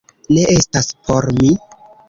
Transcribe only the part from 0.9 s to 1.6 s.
por mi